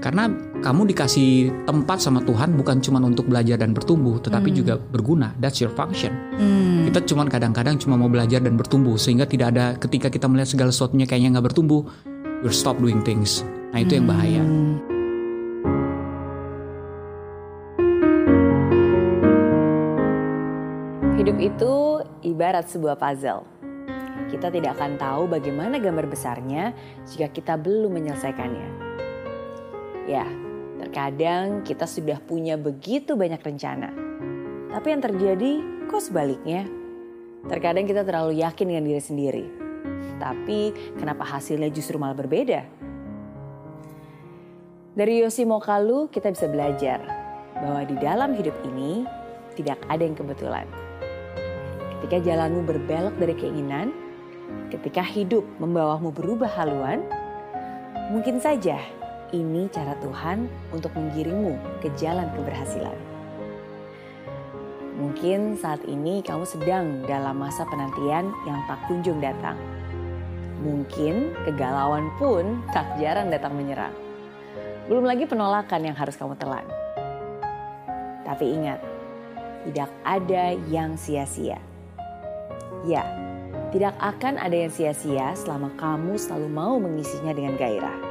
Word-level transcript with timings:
Karena 0.00 0.32
kamu 0.64 0.88
dikasih 0.96 1.52
tempat 1.68 2.00
sama 2.00 2.24
Tuhan 2.24 2.56
bukan 2.56 2.80
cuma 2.80 2.96
untuk 3.04 3.28
belajar 3.28 3.60
dan 3.60 3.76
bertumbuh, 3.76 4.16
tetapi 4.16 4.48
Hmm. 4.48 4.56
juga 4.56 4.74
berguna. 4.80 5.36
That's 5.36 5.60
your 5.60 5.72
function. 5.76 6.16
Hmm. 6.40 6.88
Kita 6.88 7.04
cuma 7.04 7.28
kadang-kadang 7.28 7.76
cuma 7.76 8.00
mau 8.00 8.08
belajar 8.08 8.40
dan 8.40 8.56
bertumbuh 8.56 8.96
sehingga 8.96 9.28
tidak 9.28 9.52
ada 9.52 9.76
ketika 9.76 10.08
kita 10.08 10.24
melihat 10.24 10.56
segala 10.56 10.72
sesuatunya 10.72 11.04
kayaknya 11.04 11.36
nggak 11.36 11.52
bertumbuh, 11.52 11.84
we 12.40 12.48
stop 12.48 12.80
doing 12.80 13.04
things. 13.04 13.44
Nah 13.76 13.84
itu 13.84 14.00
yang 14.00 14.08
bahaya. 14.08 14.40
Hmm. 14.40 14.80
Hidup 21.20 21.36
itu 21.36 21.72
ibarat 22.24 22.64
sebuah 22.72 22.96
puzzle. 22.96 23.44
Kita 24.32 24.48
tidak 24.48 24.80
akan 24.80 24.96
tahu 24.96 25.28
bagaimana 25.28 25.76
gambar 25.76 26.08
besarnya 26.08 26.72
jika 27.04 27.28
kita 27.28 27.60
belum 27.60 27.92
menyelesaikannya. 27.92 28.99
Ya, 30.10 30.26
terkadang 30.82 31.62
kita 31.62 31.86
sudah 31.86 32.18
punya 32.18 32.58
begitu 32.58 33.14
banyak 33.14 33.38
rencana. 33.38 33.94
Tapi 34.74 34.86
yang 34.90 34.98
terjadi 35.06 35.52
kok 35.86 36.02
sebaliknya? 36.02 36.66
Terkadang 37.46 37.86
kita 37.86 38.02
terlalu 38.02 38.42
yakin 38.42 38.74
dengan 38.74 38.90
diri 38.90 38.98
sendiri. 38.98 39.46
Tapi 40.18 40.74
kenapa 40.98 41.22
hasilnya 41.22 41.70
justru 41.70 41.94
malah 41.94 42.18
berbeda? 42.18 42.66
Dari 44.98 45.22
Yosi 45.22 45.46
Mokalu 45.46 46.10
kita 46.10 46.34
bisa 46.34 46.50
belajar 46.50 46.98
bahwa 47.62 47.86
di 47.86 47.94
dalam 48.02 48.34
hidup 48.34 48.58
ini 48.66 49.06
tidak 49.54 49.78
ada 49.86 50.02
yang 50.02 50.18
kebetulan. 50.18 50.66
Ketika 52.02 52.18
jalanmu 52.34 52.66
berbelok 52.66 53.14
dari 53.14 53.38
keinginan, 53.38 53.94
ketika 54.74 55.06
hidup 55.06 55.46
membawamu 55.62 56.10
berubah 56.10 56.50
haluan, 56.50 57.06
mungkin 58.10 58.42
saja 58.42 58.82
ini 59.30 59.70
cara 59.70 59.94
Tuhan 60.02 60.50
untuk 60.74 60.94
menggiringmu 60.94 61.82
ke 61.82 61.88
jalan 61.98 62.26
keberhasilan. 62.34 62.96
Mungkin 65.00 65.56
saat 65.56 65.80
ini 65.88 66.20
kamu 66.20 66.44
sedang 66.44 67.08
dalam 67.08 67.40
masa 67.40 67.64
penantian 67.64 68.28
yang 68.44 68.60
tak 68.68 68.84
kunjung 68.84 69.16
datang. 69.16 69.56
Mungkin 70.60 71.32
kegalauan 71.48 72.12
pun 72.20 72.60
tak 72.76 72.84
jarang 73.00 73.32
datang 73.32 73.56
menyerang. 73.56 73.96
Belum 74.92 75.08
lagi 75.08 75.24
penolakan 75.24 75.88
yang 75.88 75.96
harus 75.96 76.20
kamu 76.20 76.36
telan. 76.36 76.68
Tapi 78.28 78.44
ingat, 78.44 78.82
tidak 79.70 79.88
ada 80.04 80.52
yang 80.68 81.00
sia-sia. 81.00 81.56
Ya, 82.84 83.08
tidak 83.72 83.96
akan 84.02 84.36
ada 84.36 84.56
yang 84.66 84.72
sia-sia 84.74 85.32
selama 85.32 85.72
kamu 85.80 86.20
selalu 86.20 86.48
mau 86.52 86.76
mengisinya 86.76 87.32
dengan 87.32 87.56
gairah. 87.56 88.09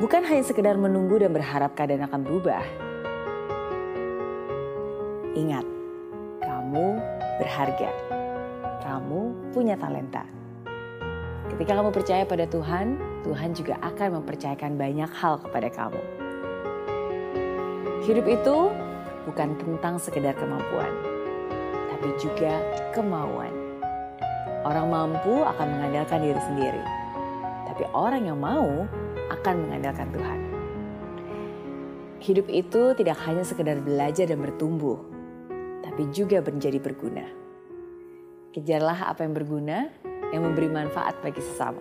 Bukan 0.00 0.24
hanya 0.24 0.40
sekedar 0.40 0.80
menunggu 0.80 1.20
dan 1.20 1.28
berharap 1.28 1.76
keadaan 1.76 2.08
akan 2.08 2.24
berubah. 2.24 2.64
Ingat, 5.36 5.68
kamu 6.40 6.96
berharga. 7.36 7.92
Kamu 8.80 9.52
punya 9.52 9.76
talenta. 9.76 10.24
Ketika 11.52 11.76
kamu 11.76 11.92
percaya 11.92 12.24
pada 12.24 12.48
Tuhan, 12.48 12.96
Tuhan 13.28 13.52
juga 13.52 13.76
akan 13.84 14.24
mempercayakan 14.24 14.80
banyak 14.80 15.10
hal 15.12 15.36
kepada 15.36 15.68
kamu. 15.68 16.02
Hidup 18.00 18.24
itu 18.24 18.56
bukan 19.28 19.52
tentang 19.60 20.00
sekedar 20.00 20.32
kemampuan, 20.32 20.88
tapi 21.92 22.08
juga 22.16 22.56
kemauan. 22.96 23.52
Orang 24.64 24.88
mampu 24.88 25.44
akan 25.44 25.66
mengandalkan 25.76 26.24
diri 26.24 26.40
sendiri, 26.48 26.84
tapi 27.68 27.84
orang 27.92 28.24
yang 28.24 28.40
mau 28.40 28.88
akan 29.40 29.56
mengandalkan 29.64 30.08
Tuhan. 30.12 30.40
Hidup 32.20 32.46
itu 32.52 32.92
tidak 33.00 33.16
hanya 33.24 33.40
sekedar 33.40 33.80
belajar 33.80 34.28
dan 34.28 34.44
bertumbuh, 34.44 35.00
tapi 35.80 36.12
juga 36.12 36.44
menjadi 36.44 36.76
berguna. 36.76 37.24
Kejarlah 38.52 39.08
apa 39.08 39.24
yang 39.24 39.32
berguna, 39.32 39.88
yang 40.28 40.44
memberi 40.44 40.68
manfaat 40.68 41.16
bagi 41.24 41.40
sesama. 41.40 41.80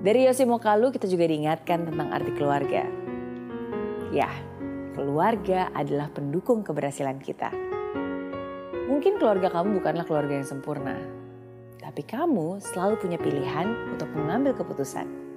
Dari 0.00 0.24
Yosi 0.24 0.48
Mokalu 0.48 0.96
kita 0.96 1.04
juga 1.04 1.28
diingatkan 1.28 1.84
tentang 1.84 2.08
arti 2.08 2.32
keluarga. 2.32 2.88
Ya, 4.08 4.32
keluarga 4.96 5.68
adalah 5.76 6.08
pendukung 6.08 6.64
keberhasilan 6.64 7.20
kita. 7.20 7.52
Mungkin 8.88 9.20
keluarga 9.20 9.52
kamu 9.52 9.76
bukanlah 9.76 10.08
keluarga 10.08 10.40
yang 10.40 10.48
sempurna, 10.48 10.96
tapi 11.76 12.00
kamu 12.00 12.64
selalu 12.64 12.96
punya 12.96 13.20
pilihan 13.20 13.92
untuk 13.92 14.08
mengambil 14.16 14.56
keputusan. 14.56 15.31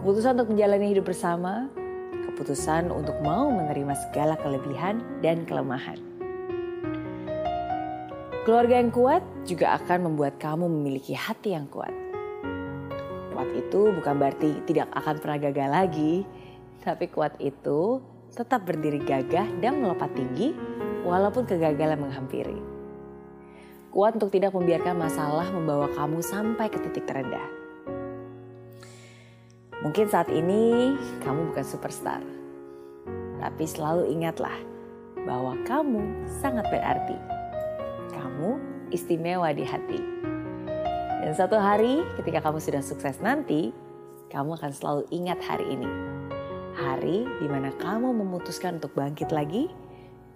Keputusan 0.00 0.32
untuk 0.40 0.56
menjalani 0.56 0.96
hidup 0.96 1.12
bersama, 1.12 1.68
keputusan 2.24 2.88
untuk 2.88 3.20
mau 3.20 3.52
menerima 3.52 3.92
segala 4.08 4.32
kelebihan 4.40 5.04
dan 5.20 5.44
kelemahan. 5.44 6.00
Keluarga 8.48 8.80
yang 8.80 8.88
kuat 8.88 9.20
juga 9.44 9.76
akan 9.76 10.08
membuat 10.08 10.40
kamu 10.40 10.72
memiliki 10.72 11.12
hati 11.12 11.52
yang 11.52 11.68
kuat. 11.68 11.92
Kuat 13.36 13.52
itu 13.52 13.92
bukan 13.92 14.16
berarti 14.16 14.64
tidak 14.64 14.88
akan 14.96 15.20
pernah 15.20 15.36
gagal 15.36 15.68
lagi, 15.68 16.24
tapi 16.80 17.04
kuat 17.12 17.36
itu 17.36 18.00
tetap 18.32 18.64
berdiri 18.64 19.04
gagah 19.04 19.52
dan 19.60 19.84
melompat 19.84 20.16
tinggi 20.16 20.56
walaupun 21.04 21.44
kegagalan 21.44 22.08
menghampiri. 22.08 22.56
Kuat 23.92 24.16
untuk 24.16 24.32
tidak 24.32 24.56
membiarkan 24.56 24.96
masalah 24.96 25.44
membawa 25.52 25.92
kamu 25.92 26.24
sampai 26.24 26.72
ke 26.72 26.80
titik 26.88 27.04
terendah. 27.04 27.59
Mungkin 29.80 30.12
saat 30.12 30.28
ini 30.28 30.92
kamu 31.24 31.52
bukan 31.52 31.64
superstar, 31.64 32.20
tapi 33.40 33.64
selalu 33.64 34.12
ingatlah 34.12 34.52
bahwa 35.24 35.56
kamu 35.64 36.28
sangat 36.40 36.68
berarti. 36.68 37.16
Kamu 38.12 38.60
istimewa 38.92 39.48
di 39.56 39.64
hati. 39.64 40.00
Dan 41.24 41.32
satu 41.32 41.56
hari 41.56 42.04
ketika 42.20 42.44
kamu 42.44 42.60
sudah 42.60 42.84
sukses 42.84 43.24
nanti, 43.24 43.72
kamu 44.28 44.60
akan 44.60 44.72
selalu 44.72 45.02
ingat 45.08 45.40
hari 45.40 45.64
ini. 45.72 45.88
Hari 46.76 47.24
di 47.40 47.46
mana 47.48 47.72
kamu 47.80 48.12
memutuskan 48.12 48.84
untuk 48.84 48.92
bangkit 48.92 49.32
lagi, 49.32 49.72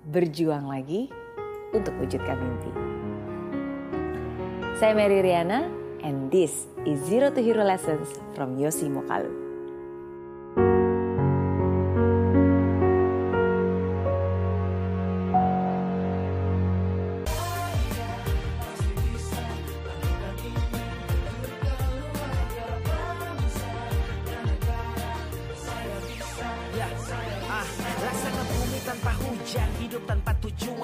berjuang 0.08 0.64
lagi 0.72 1.12
untuk 1.76 1.92
wujudkan 2.00 2.40
mimpi. 2.40 2.72
Saya 4.80 4.96
Mary 4.96 5.20
Riana, 5.20 5.83
and 6.04 6.30
this 6.30 6.66
is 6.84 7.00
Zero 7.08 7.32
to 7.32 7.40
Hero 7.40 7.64
Lessons 7.64 8.08
from 8.36 8.60
Yosi 8.60 8.92
Mokalu. 8.92 9.43